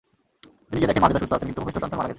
তিনি 0.67 0.79
গিয়ে 0.79 0.89
দেখেন 0.89 1.03
মাজেদা 1.03 1.21
সুস্থ 1.21 1.35
আছেন 1.35 1.47
কিন্তু 1.49 1.61
ভূমিষ্ঠ 1.61 1.77
সন্তান 1.81 1.97
মারা 1.99 2.07
গেছে। 2.07 2.09